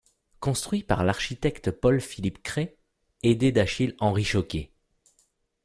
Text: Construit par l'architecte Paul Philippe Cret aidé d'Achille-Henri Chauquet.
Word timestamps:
Construit 0.39 0.81
par 0.81 1.03
l'architecte 1.03 1.69
Paul 1.69 2.01
Philippe 2.01 2.41
Cret 2.41 2.75
aidé 3.21 3.51
d'Achille-Henri 3.51 4.23
Chauquet. 4.23 4.71